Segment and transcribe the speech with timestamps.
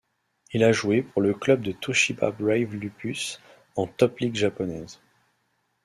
[0.51, 3.39] Il a joué pour le club de Toshiba Brave Lupus
[3.75, 4.99] en Top League japonaise.